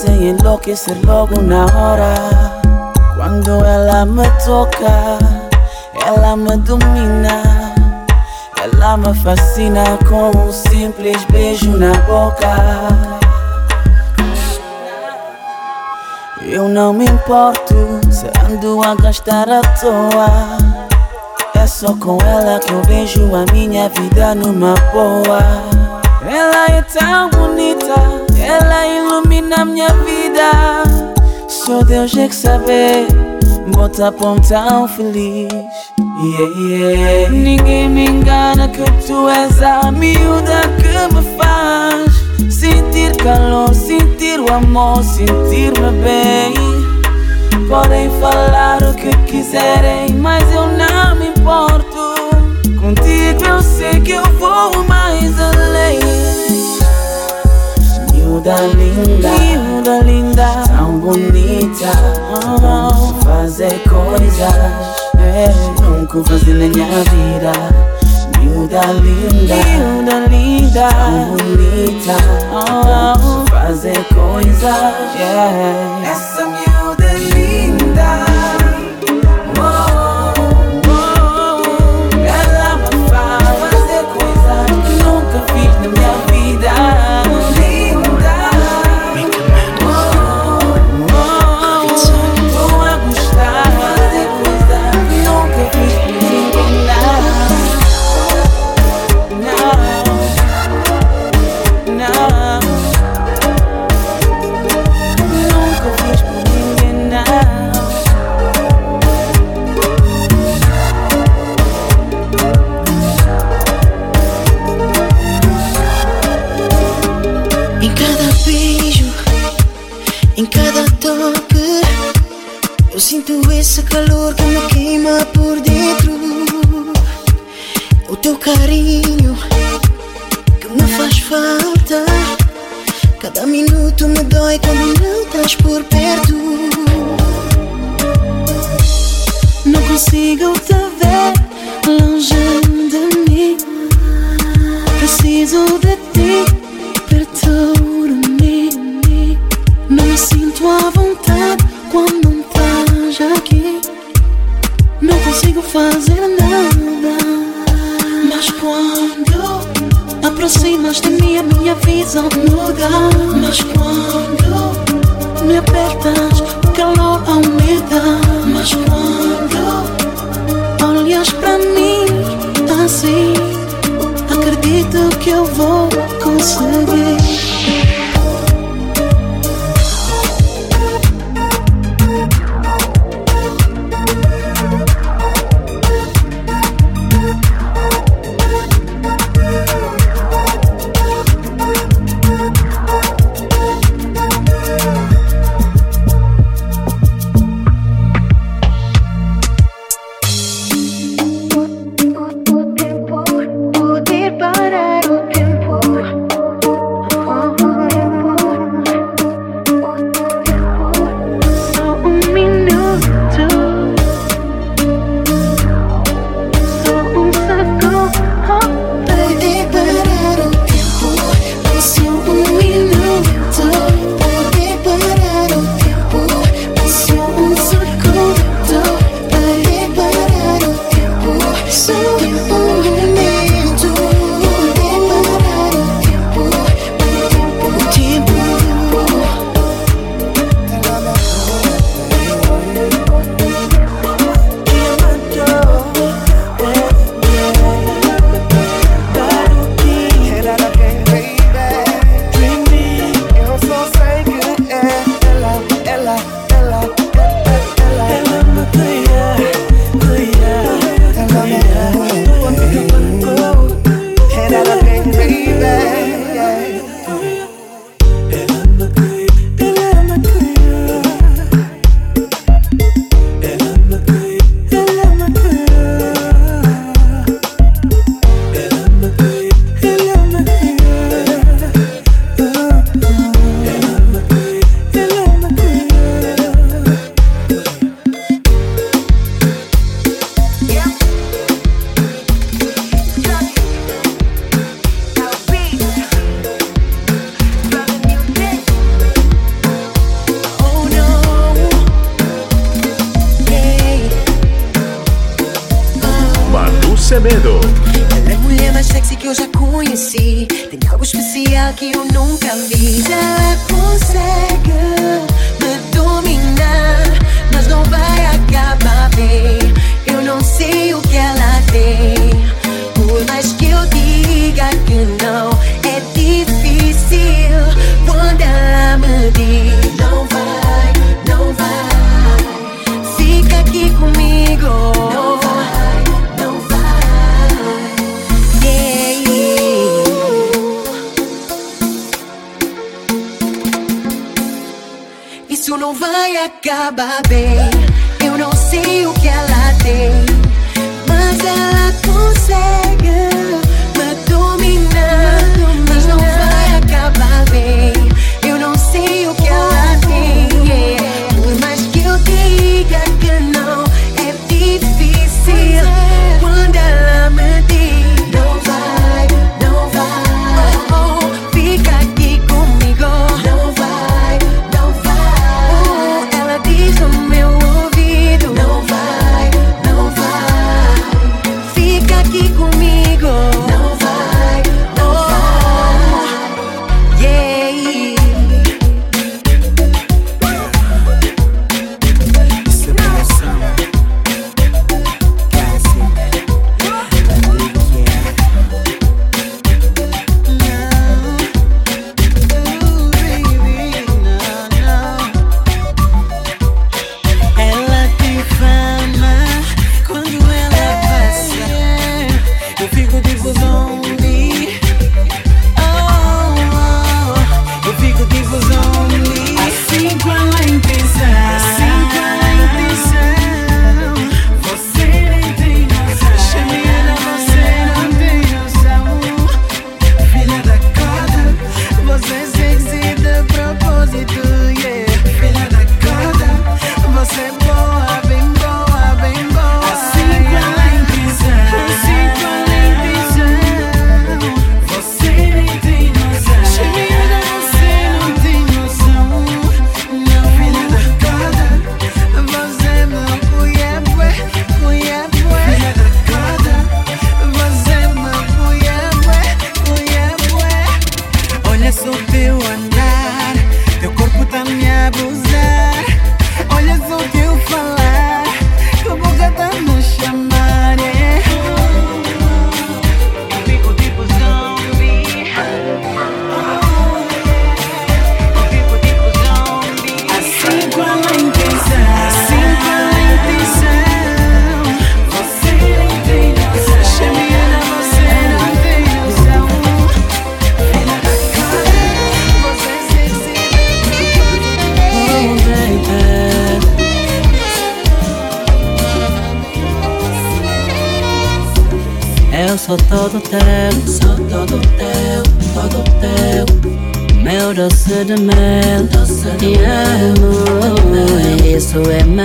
Fazem 0.00 0.30
enlouquecer 0.30 0.96
logo 1.04 1.40
na 1.42 1.66
hora. 1.76 2.14
Quando 3.16 3.64
ela 3.64 4.06
me 4.06 4.24
toca, 4.44 5.18
ela 6.06 6.36
me 6.36 6.56
domina. 6.58 7.42
Ela 8.62 8.96
me 8.96 9.14
fascina 9.14 9.84
com 10.08 10.30
um 10.36 10.52
simples 10.52 11.22
beijo 11.26 11.70
na 11.76 11.92
boca. 12.02 12.48
Eu 16.42 16.68
não 16.68 16.92
me 16.92 17.04
importo 17.04 18.00
se 18.10 18.26
ando 18.50 18.82
a 18.82 18.94
gastar 18.94 19.48
à 19.50 19.60
toa. 19.60 20.30
É 21.54 21.66
só 21.66 21.94
com 21.94 22.18
ela 22.22 22.58
que 22.58 22.72
eu 22.72 22.82
vejo 22.84 23.34
a 23.34 23.52
minha 23.52 23.88
vida 23.90 24.34
numa 24.34 24.74
boa. 24.92 25.40
Ela 26.26 26.66
é 26.76 26.82
tão 26.82 27.30
bonita, 27.30 28.19
ela 28.40 28.86
ilumina 28.86 29.64
minha 29.64 29.88
vida. 29.88 30.82
Só 31.48 31.82
Deus 31.82 32.16
é 32.16 32.28
que 32.28 32.34
sabe, 32.34 33.06
bota 33.74 34.10
pão 34.12 34.36
tão 34.40 34.88
feliz. 34.88 35.48
Yeah, 36.22 36.58
yeah. 36.58 37.30
Ninguém 37.30 37.88
me 37.88 38.04
engana 38.06 38.68
que 38.68 38.84
tu 39.06 39.28
és 39.28 39.62
a 39.62 39.90
miúda 39.90 40.62
que 40.76 41.14
me 41.14 41.36
faz 41.36 42.20
sentir 42.52 43.16
calor, 43.16 43.74
sentir 43.74 44.38
o 44.38 44.52
amor, 44.52 45.02
sentir-me 45.02 45.90
bem. 46.02 46.54
Podem 47.68 48.10
falar 48.20 48.82
o 48.82 48.94
que 48.94 49.16
quiserem, 49.30 50.14
mas 50.14 50.42
eu 50.52 50.66
não 50.66 51.16
me 51.16 51.28
importo. 51.28 52.14
Contigo 52.78 53.44
eu 53.46 53.62
sei 53.62 54.00
que 54.00 54.12
eu 54.12 54.24
vou 54.38 54.84
mais 54.84 55.40
além. 55.40 55.49
Miúda 58.40 58.56
linda, 58.68 59.28
miúda 59.38 60.00
linda, 60.02 60.64
tão 60.66 60.98
bonita. 60.98 61.92
Oh, 62.32 63.22
fazer 63.22 63.78
coisas 63.86 64.54
é, 65.18 65.52
nunca 65.82 66.24
fazer 66.24 66.54
na 66.54 66.68
minha 66.68 67.04
vida. 67.04 67.52
Miúda 68.38 68.80
linda, 68.92 69.56
miúda 69.56 70.26
linda, 70.30 70.88
tão 70.88 71.36
bonita. 71.36 72.16
Oh, 72.50 73.44
fazer 73.50 74.02
coisas, 74.04 74.64
yeah. 75.18 76.10
Essa 76.10 76.46
miúda 76.46 77.04
é 77.04 77.18
linda. 77.18 78.29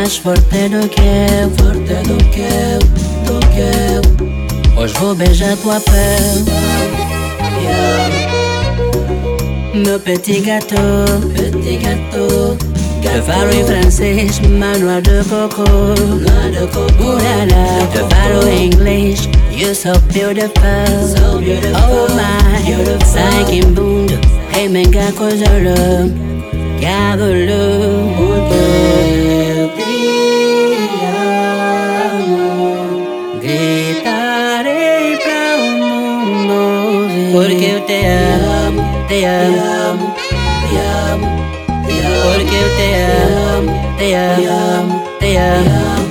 Mais 0.05 0.17
forte 0.17 0.69
do 0.69 0.87
que 0.87 1.01
eu, 1.01 1.49
forte 1.57 1.95
do 2.07 2.17
que 2.29 2.41
eu, 2.41 2.79
do 3.25 3.39
que 3.47 3.61
eu. 3.61 4.79
Hoje 4.79 4.93
vou 4.99 5.15
beijar 5.15 5.57
tua 5.57 5.79
pele. 5.79 6.45
Meu 9.73 9.99
petit 9.99 10.41
gâteau, 10.41 11.05
petit 11.33 11.77
gâteau. 11.77 12.55
Je 13.01 13.21
parle 13.21 13.63
français, 13.63 14.27
ma 14.59 14.77
noix 14.77 15.01
de 15.01 15.23
coco. 15.27 15.63
La, 16.21 16.51
je 17.91 18.03
parle 18.09 18.47
English. 18.49 19.27
You're 19.51 19.73
so 19.73 19.93
beautiful, 20.13 20.85
so 21.15 21.39
beautiful. 21.39 21.75
Oh 21.77 22.07
my. 22.13 23.05
Sai 23.05 23.61
mundo, 23.61 24.19
hey 24.51 24.69
menga 24.69 25.11
coisa 25.13 25.49
lo, 25.59 26.11
te 37.87 38.07
amo, 38.07 39.05
te 39.07 39.25
amo, 39.25 40.15
te 40.69 40.77
amo. 41.11 41.27
Porque 42.23 42.59
te 42.77 42.87
amo, 43.05 43.95
te 43.97 44.15
amo, 44.15 45.03
te 45.19 45.37
amo, 45.37 46.04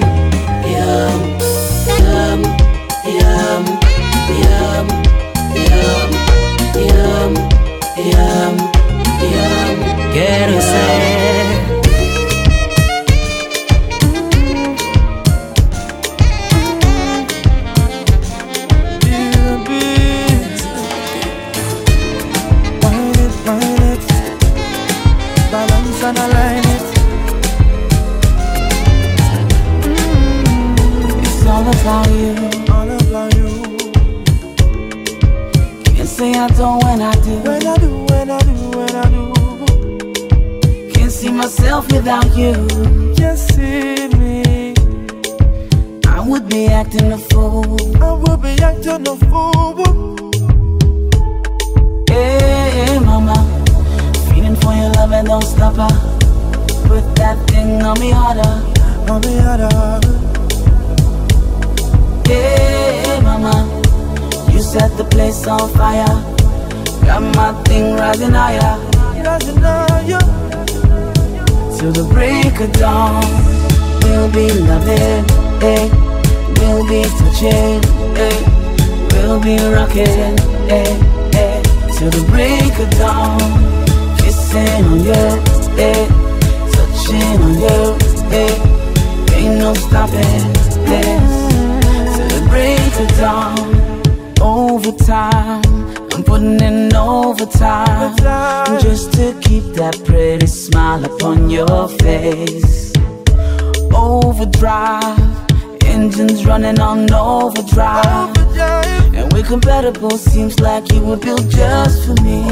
compatible, 109.55 110.19
seems 110.19 110.59
like 110.59 110.91
you 110.91 111.01
were 111.01 111.17
built 111.17 111.49
just 111.49 112.07
for 112.07 112.17
me. 112.25 112.43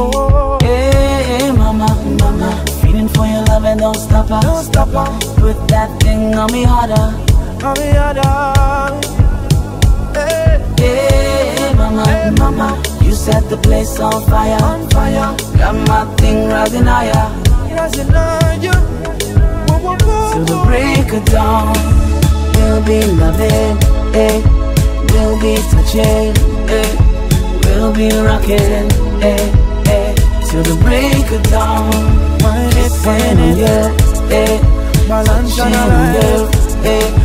Hey, 0.62 1.24
hey, 1.30 1.50
mama, 1.50 1.88
mama, 2.20 2.50
feeling 2.80 3.08
for 3.08 3.26
your 3.26 3.42
love 3.50 3.64
and 3.64 3.80
don't 3.80 3.96
stop 3.96 4.28
her. 4.28 4.40
Don't 4.40 4.64
stop 4.64 4.90
her. 4.90 5.10
Put 5.40 5.56
that 5.66 5.90
thing 6.00 6.32
on 6.36 6.52
me 6.52 6.62
harder. 6.62 7.06
On 7.66 7.74
me 7.80 7.88
harder. 8.00 8.34
Hey, 10.14 10.62
hey, 10.78 11.74
mama, 11.74 12.04
mama, 12.38 12.68
you 13.02 13.10
set 13.10 13.42
the 13.50 13.56
place 13.56 13.98
on 13.98 14.22
fire. 14.30 14.62
On 14.62 14.88
fire. 14.90 15.34
Got 15.58 15.74
my 15.88 16.04
thing 16.18 16.48
rising 16.50 16.84
higher. 16.84 17.26
Rising 17.74 18.12
higher. 18.14 18.78
Till 20.30 20.44
the 20.44 20.58
break 20.66 21.12
of 21.12 21.24
dawn, 21.24 21.74
we'll 22.54 22.82
be 22.86 23.00
loving, 23.20 23.76
eh? 24.14 24.38
We'll 25.12 25.38
be 25.42 25.56
touching, 25.70 26.32
eh? 26.72 26.88
We'll 27.64 27.92
be 27.94 28.08
rocking, 28.26 28.88
eh? 29.22 29.86
eh? 29.86 30.14
Till 30.48 30.62
the 30.62 30.76
break 30.82 31.30
of 31.32 31.42
dawn, 31.50 31.92
kissing 32.72 33.38
on 33.44 33.56
you, 33.58 33.78
eh? 34.32 34.58
Balance 35.08 35.58
and 35.58 35.74
Touching 35.74 35.92
on 35.96 36.14
you, 36.14 36.30
eh? 36.88 37.22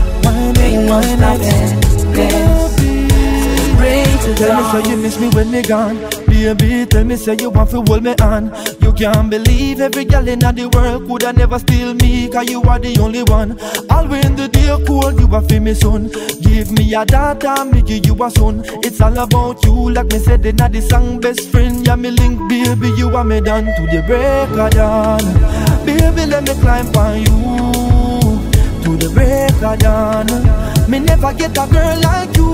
Ain't 0.59 0.85
no 0.87 1.01
stopping, 1.01 1.73
eh? 2.19 2.67
Till 2.75 3.55
the 3.55 3.67
break 3.77 4.07
of 4.27 4.35
Tell 4.37 4.53
me 4.57 4.63
say 4.71 4.89
you 4.89 4.97
miss 4.97 5.19
me 5.19 5.27
when 5.29 5.51
me 5.51 5.61
gone 5.61 5.97
Baby, 6.27 6.85
tell 6.85 7.03
me 7.05 7.15
say 7.15 7.35
you 7.39 7.49
want 7.49 7.69
to 7.71 7.81
hold 7.87 8.03
me 8.03 8.13
on 8.21 8.49
can't 8.97 9.29
believe 9.29 9.79
every 9.79 10.05
girl 10.05 10.27
in 10.27 10.39
the 10.39 10.69
world 10.73 11.07
Coulda 11.07 11.31
never 11.31 11.59
steal 11.59 11.93
me 11.93 12.27
Cause 12.29 12.49
you 12.49 12.61
are 12.63 12.79
the 12.79 12.97
only 12.99 13.23
one. 13.23 13.51
All 13.91 14.07
when 14.07 14.35
the 14.35 14.47
day 14.47 14.73
cold 14.85 15.19
You 15.19 15.27
are 15.33 15.59
me 15.59 15.73
son 15.73 16.09
Give 16.41 16.71
me 16.71 16.93
a 16.95 17.05
daughter, 17.05 17.65
me 17.65 17.81
give 17.81 18.05
you 18.05 18.15
a 18.23 18.31
son. 18.31 18.63
It's 18.83 18.99
all 18.99 19.17
about 19.17 19.63
you 19.63 19.91
Like 19.91 20.07
me 20.07 20.19
said 20.19 20.45
in 20.45 20.57
the 20.57 20.81
song 20.81 21.19
Best 21.19 21.49
friend, 21.49 21.85
yeah 21.85 21.95
me 21.95 22.09
link 22.11 22.39
Baby, 22.49 22.89
you 22.97 23.15
are 23.15 23.23
me 23.23 23.39
done 23.41 23.65
To 23.65 23.81
the 23.85 24.01
break 24.07 24.57
of 24.57 24.71
dawn. 24.71 25.85
Baby, 25.85 26.25
let 26.25 26.43
me 26.43 26.53
climb 26.61 26.87
on 26.95 27.19
you 27.19 28.83
To 28.83 28.97
the 28.97 29.09
break 29.13 29.61
of 29.61 29.79
dawn. 29.79 30.89
Me 30.89 30.99
never 30.99 31.33
get 31.33 31.51
a 31.51 31.67
girl 31.67 32.01
like 32.01 32.35
you 32.37 32.47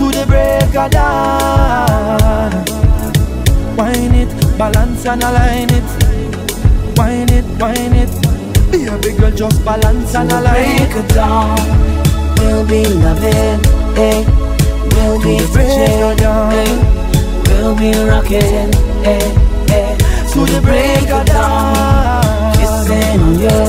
to 0.00 0.10
the 0.10 0.24
break 0.26 0.74
of 0.74 0.90
dawn. 0.90 2.50
Wine 3.76 4.14
it, 4.14 4.49
balance 4.60 5.06
and 5.06 5.22
align 5.22 5.70
it. 5.70 5.90
Wine 6.98 7.30
it, 7.32 7.46
wine 7.58 7.94
it. 7.96 8.12
Baby 8.70 9.16
girl, 9.18 9.30
just 9.30 9.64
balance 9.64 10.14
and 10.14 10.30
align 10.30 10.82
break 10.82 10.96
of 10.96 11.08
dawn, 11.08 11.56
we'll 12.36 12.66
be 12.68 12.84
loving, 12.84 13.60
eh? 13.96 14.20
We'll 14.92 15.18
be 15.24 15.38
touching, 15.54 16.52
eh? 16.52 16.76
We'll 17.46 17.74
be 17.74 17.90
rocking, 18.04 18.68
eh? 19.08 19.72
eh? 19.72 19.96
To 20.32 20.40
the 20.44 20.60
break 20.62 21.08
of 21.08 21.24
dawn, 21.24 22.52
kissing 22.56 23.20
on 23.22 23.38
you, 23.40 23.60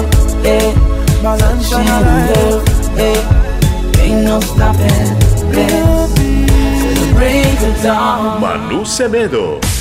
eh? 0.44 0.76
Balance 1.24 1.70
Touching 1.70 1.88
and 1.88 2.06
on 2.06 2.12
align 2.12 2.28
you, 2.36 2.52
eh? 3.08 4.02
Ain't 4.04 4.26
no 4.26 4.42
stopping, 4.42 5.08
eh? 5.56 5.70
To 6.82 6.88
the 7.00 7.14
break 7.16 7.62
of 7.62 7.82
dawn. 7.82 8.42
Manu 8.42 8.84
Semedo. 8.84 9.81